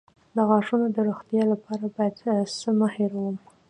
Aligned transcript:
د 0.35 0.37
غاښونو 0.49 0.85
د 0.95 0.97
روغتیا 1.07 1.43
لپاره 1.53 1.85
باید 1.95 2.15
څه 2.59 2.69
مه 2.79 2.87
هیروم؟ 2.95 3.35